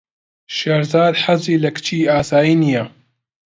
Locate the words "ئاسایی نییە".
2.11-2.85